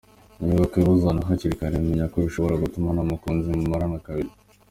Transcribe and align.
Niba 0.39 0.55
ubukwe 0.57 0.77
ubuzana 0.81 1.21
hakiri 1.29 1.59
kare 1.59 1.73
cyane, 1.75 1.85
menya 1.91 2.05
ko 2.11 2.17
bishobora 2.25 2.61
gutuma 2.63 2.87
nta 2.91 3.03
mukunzi 3.09 3.47
mumarana 3.59 3.99
kabiri. 4.05 4.31